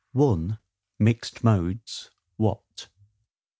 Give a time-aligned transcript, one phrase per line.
[0.97, 2.87] Mixed Modes, what.